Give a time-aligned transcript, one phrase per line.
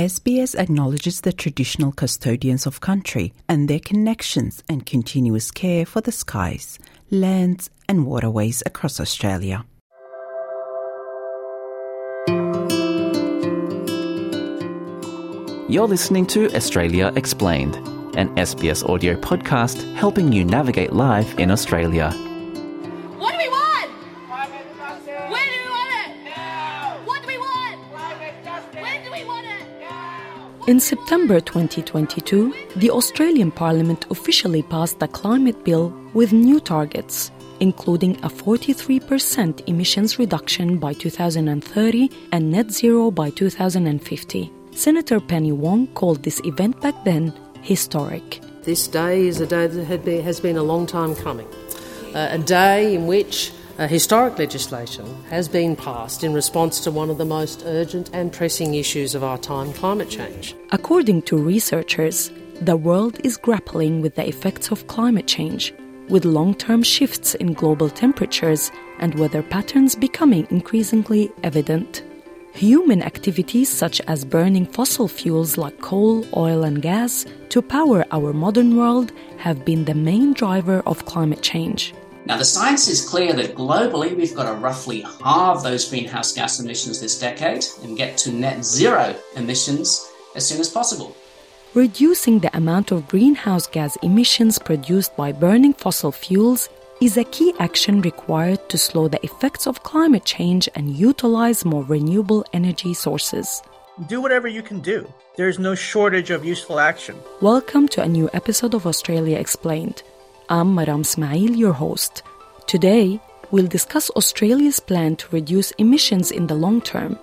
[0.00, 6.10] SBS acknowledges the traditional custodians of country and their connections and continuous care for the
[6.10, 6.78] skies,
[7.10, 9.66] lands, and waterways across Australia.
[15.68, 17.76] You're listening to Australia Explained,
[18.16, 22.10] an SBS audio podcast helping you navigate life in Australia.
[30.70, 38.14] In September 2022, the Australian Parliament officially passed the climate bill with new targets, including
[38.18, 44.52] a 43% emissions reduction by 2030 and net zero by 2050.
[44.70, 48.40] Senator Penny Wong called this event back then historic.
[48.62, 51.48] This day is a day that has been a long time coming.
[52.14, 57.10] Uh, a day in which uh, historic legislation has been passed in response to one
[57.10, 60.54] of the most urgent and pressing issues of our time climate change.
[60.70, 65.72] According to researchers, the world is grappling with the effects of climate change,
[66.08, 72.02] with long term shifts in global temperatures and weather patterns becoming increasingly evident.
[72.52, 78.32] Human activities such as burning fossil fuels like coal, oil, and gas to power our
[78.32, 81.94] modern world have been the main driver of climate change.
[82.26, 86.60] Now, the science is clear that globally we've got to roughly halve those greenhouse gas
[86.60, 91.16] emissions this decade and get to net zero emissions as soon as possible.
[91.72, 96.68] Reducing the amount of greenhouse gas emissions produced by burning fossil fuels
[97.00, 101.84] is a key action required to slow the effects of climate change and utilize more
[101.84, 103.62] renewable energy sources.
[104.08, 105.10] Do whatever you can do.
[105.36, 107.16] There is no shortage of useful action.
[107.40, 110.02] Welcome to a new episode of Australia Explained.
[110.52, 112.24] I'm Maram Smail, your host.
[112.66, 113.20] Today,
[113.52, 117.16] we'll discuss Australia's plan to reduce emissions in the long term.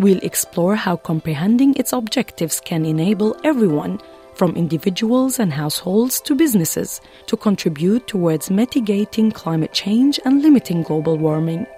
[0.00, 4.00] We'll explore how comprehending its objectives can enable everyone,
[4.34, 11.16] from individuals and households to businesses, to contribute towards mitigating climate change and limiting global
[11.16, 11.68] warming.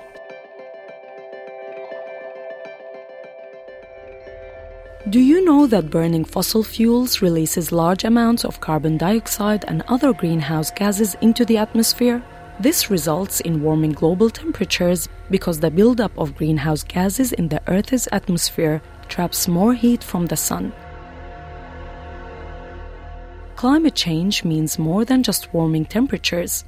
[5.11, 10.15] Do you know that burning fossil fuels releases large amounts of carbon dioxide and other
[10.15, 12.23] greenhouse gases into the atmosphere?
[12.59, 18.09] This results in warming global temperatures because the buildup of greenhouse gases in the Earth's
[18.13, 20.73] atmosphere traps more heat from the sun.
[23.57, 26.65] Climate change means more than just warming temperatures.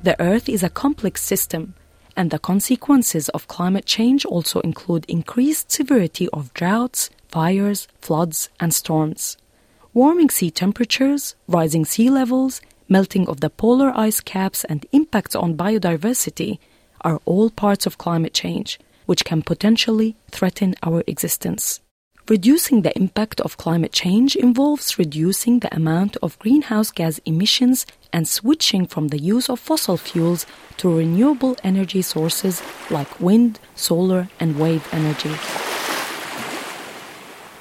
[0.00, 1.74] The Earth is a complex system,
[2.16, 8.72] and the consequences of climate change also include increased severity of droughts, fires, floods, and
[8.72, 9.36] storms.
[9.92, 15.56] Warming sea temperatures, rising sea levels, melting of the polar ice caps, and impacts on
[15.56, 16.60] biodiversity
[17.00, 21.80] are all parts of climate change, which can potentially threaten our existence.
[22.28, 28.28] Reducing the impact of climate change involves reducing the amount of greenhouse gas emissions and
[28.28, 30.46] switching from the use of fossil fuels
[30.76, 35.34] to renewable energy sources like wind, solar, and wave energy.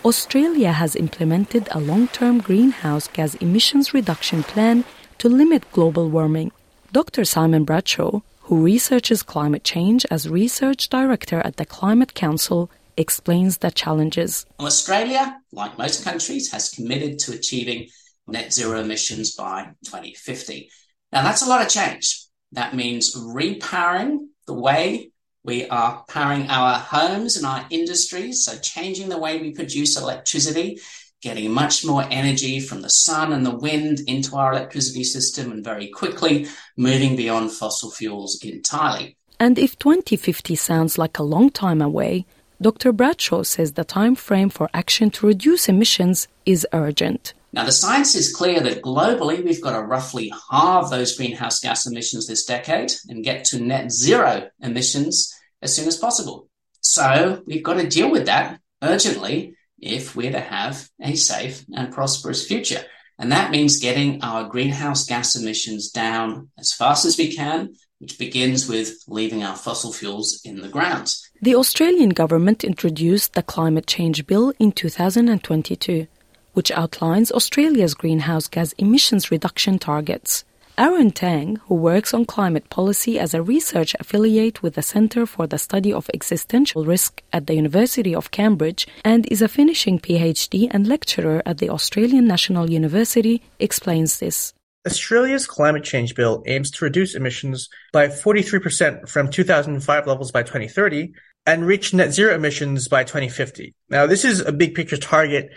[0.05, 4.83] Australia has implemented a long term greenhouse gas emissions reduction plan
[5.17, 6.51] to limit global warming.
[6.91, 7.23] Dr.
[7.23, 13.71] Simon Bradshaw, who researches climate change as research director at the Climate Council, explains the
[13.71, 14.45] challenges.
[14.59, 17.87] Australia, like most countries, has committed to achieving
[18.27, 20.69] net zero emissions by 2050.
[21.13, 22.25] Now, that's a lot of change.
[22.51, 25.12] That means repowering the way
[25.43, 30.79] we are powering our homes and our industries, so changing the way we produce electricity,
[31.21, 35.63] getting much more energy from the sun and the wind into our electricity system, and
[35.63, 39.17] very quickly moving beyond fossil fuels entirely.
[39.39, 42.25] And if 2050 sounds like a long time away,
[42.61, 42.93] Dr.
[42.93, 47.33] Bradshaw says the time frame for action to reduce emissions is urgent.
[47.53, 51.85] Now, the science is clear that globally we've got to roughly halve those greenhouse gas
[51.85, 55.31] emissions this decade and get to net zero emissions
[55.61, 56.49] as soon as possible.
[56.81, 61.93] So we've got to deal with that urgently if we're to have a safe and
[61.93, 62.83] prosperous future.
[63.19, 68.17] And that means getting our greenhouse gas emissions down as fast as we can, which
[68.17, 71.15] begins with leaving our fossil fuels in the ground.
[71.39, 76.07] The Australian government introduced the Climate Change Bill in 2022,
[76.53, 80.45] which outlines Australia's greenhouse gas emissions reduction targets.
[80.75, 85.45] Aaron Tang, who works on climate policy as a research affiliate with the Centre for
[85.45, 90.67] the Study of Existential Risk at the University of Cambridge and is a finishing PhD
[90.71, 94.53] and lecturer at the Australian National University, explains this.
[94.87, 101.13] Australia's climate change bill aims to reduce emissions by 43% from 2005 levels by 2030
[101.45, 103.75] and reach net zero emissions by 2050.
[103.89, 105.51] Now, this is a big picture target.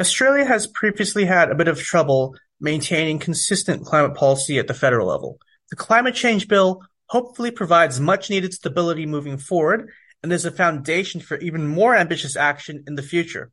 [0.00, 5.06] Australia has previously had a bit of trouble maintaining consistent climate policy at the federal
[5.06, 5.38] level.
[5.70, 11.20] The climate change bill hopefully provides much needed stability moving forward and is a foundation
[11.20, 13.52] for even more ambitious action in the future.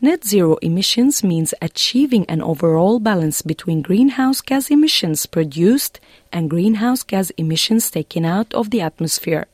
[0.00, 6.00] Net zero emissions means achieving an overall balance between greenhouse gas emissions produced
[6.32, 9.46] and greenhouse gas emissions taken out of the atmosphere.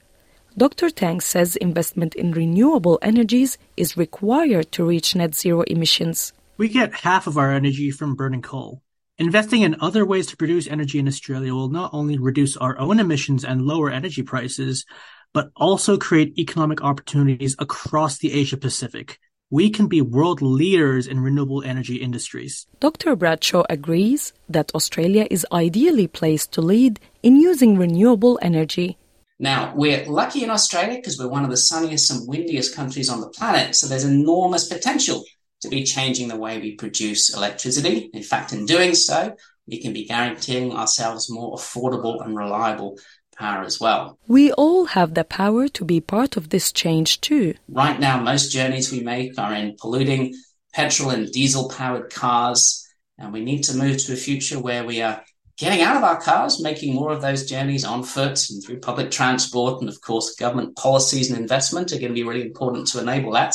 [0.61, 0.91] Dr.
[0.91, 6.35] Tang says investment in renewable energies is required to reach net zero emissions.
[6.59, 8.83] We get half of our energy from burning coal.
[9.17, 13.01] Investing in other ways to produce energy in Australia will not only reduce our own
[13.01, 14.85] emissions and lower energy prices,
[15.33, 19.19] but also create economic opportunities across the Asia Pacific.
[19.49, 22.67] We can be world leaders in renewable energy industries.
[22.81, 23.17] Dr.
[23.17, 28.99] Bradshaw agrees that Australia is ideally placed to lead in using renewable energy.
[29.43, 33.23] Now, we're lucky in Australia because we're one of the sunniest and windiest countries on
[33.23, 35.25] the planet, so there's enormous potential
[35.63, 38.11] to be changing the way we produce electricity.
[38.13, 39.35] In fact, in doing so,
[39.67, 42.99] we can be guaranteeing ourselves more affordable and reliable
[43.35, 44.19] power as well.
[44.29, 47.55] We all have the power to be part of this change too.
[47.67, 50.35] Right now, most journeys we make are in polluting
[50.75, 55.01] petrol and diesel powered cars, and we need to move to a future where we
[55.01, 55.25] are
[55.61, 59.11] getting out of our cars, making more of those journeys on foot and through public
[59.11, 59.81] transport.
[59.81, 63.33] And of course, government policies and investment are going to be really important to enable
[63.33, 63.55] that.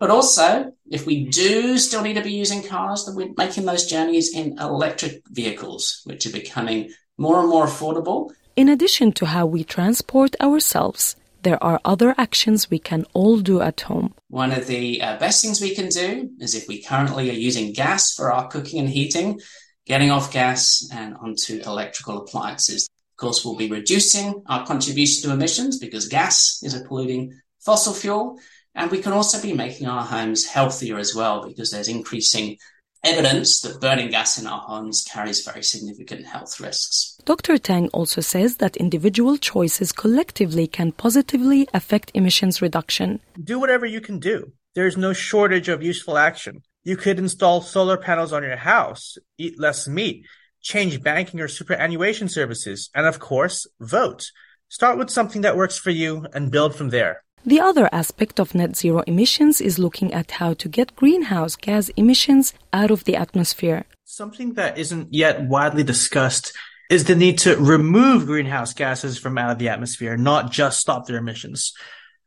[0.00, 3.86] But also, if we do still need to be using cars, then we're making those
[3.86, 8.30] journeys in electric vehicles, which are becoming more and more affordable.
[8.56, 13.60] In addition to how we transport ourselves, there are other actions we can all do
[13.60, 14.14] at home.
[14.28, 17.72] One of the uh, best things we can do is if we currently are using
[17.72, 19.40] gas for our cooking and heating,
[19.86, 22.88] getting off gas and onto electrical appliances.
[23.12, 27.92] Of course, we'll be reducing our contribution to emissions because gas is a polluting fossil
[27.92, 28.38] fuel.
[28.74, 32.56] And we can also be making our homes healthier as well because there's increasing
[33.02, 37.18] evidence that burning gas in our homes carries very significant health risks.
[37.24, 37.58] Dr.
[37.58, 43.20] Tang also says that individual choices collectively can positively affect emissions reduction.
[43.42, 44.52] Do whatever you can do.
[44.74, 46.62] There is no shortage of useful action.
[46.82, 50.24] You could install solar panels on your house, eat less meat,
[50.62, 54.30] change banking or superannuation services, and of course, vote.
[54.68, 57.22] Start with something that works for you and build from there.
[57.44, 61.88] The other aspect of net zero emissions is looking at how to get greenhouse gas
[61.96, 63.84] emissions out of the atmosphere.
[64.04, 66.52] Something that isn't yet widely discussed
[66.90, 71.06] is the need to remove greenhouse gases from out of the atmosphere, not just stop
[71.06, 71.72] their emissions.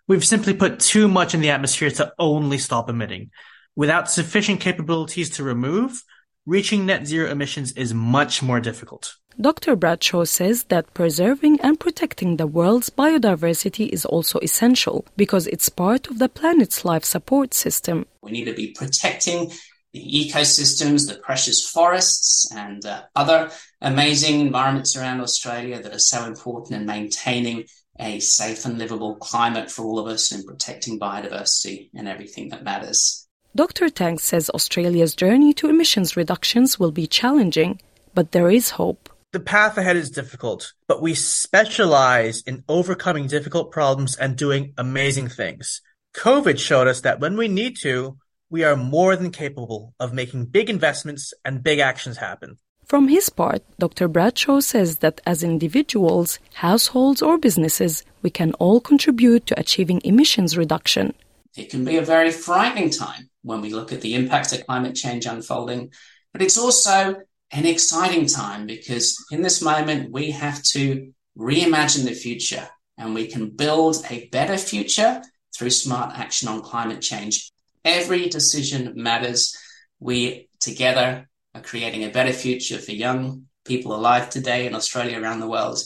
[0.07, 3.31] We've simply put too much in the atmosphere to only stop emitting.
[3.75, 6.03] Without sufficient capabilities to remove,
[6.45, 9.15] reaching net zero emissions is much more difficult.
[9.41, 9.75] Dr.
[9.75, 16.07] Bradshaw says that preserving and protecting the world's biodiversity is also essential because it's part
[16.07, 18.05] of the planet's life support system.
[18.21, 19.51] We need to be protecting
[19.91, 23.49] the ecosystems, the precious forests, and uh, other
[23.81, 27.65] amazing environments around Australia that are so important in maintaining
[27.99, 32.63] a safe and livable climate for all of us and protecting biodiversity and everything that
[32.63, 33.22] matters.
[33.55, 33.87] Dr.
[33.89, 37.79] Tang says Australia's journey to emissions reductions will be challenging,
[38.15, 39.09] but there is hope.
[39.31, 45.27] The path ahead is difficult, but we specialize in overcoming difficult problems and doing amazing
[45.27, 45.83] things.
[46.15, 48.17] COVID showed us that when we need to,
[48.49, 52.57] we are more than capable of making big investments and big actions happen.
[52.85, 54.07] From his part, Dr.
[54.07, 60.57] Bradshaw says that as individuals, households, or businesses, we can all contribute to achieving emissions
[60.57, 61.13] reduction.
[61.55, 64.95] It can be a very frightening time when we look at the impact of climate
[64.95, 65.91] change unfolding,
[66.31, 67.15] but it's also
[67.51, 73.27] an exciting time because in this moment we have to reimagine the future and we
[73.27, 75.21] can build a better future
[75.55, 77.51] through smart action on climate change.
[77.85, 79.55] Every decision matters.
[79.99, 85.39] We together are creating a better future for young people alive today in Australia, around
[85.39, 85.79] the world,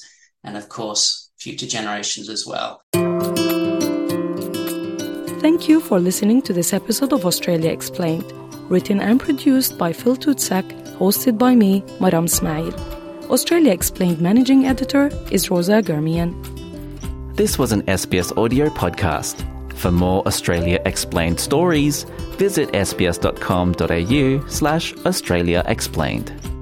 [0.44, 2.82] and of course, future generations as well.
[5.48, 8.34] Thank you for listening to this episode of Australia Explained,
[8.70, 10.66] written and produced by Phil Tutsak
[10.98, 12.74] hosted by me, Maram Smail.
[13.30, 16.36] Australia Explained managing editor is Rosa Germian.
[17.38, 19.46] This was an SBS audio podcast.
[19.75, 22.04] For more Australia Explained stories,
[22.38, 26.57] visit sbs.com.au slash Australia Explained.